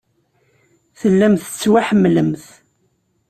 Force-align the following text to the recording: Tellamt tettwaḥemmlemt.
Tellamt 0.99 1.41
tettwaḥemmlemt. 1.51 2.45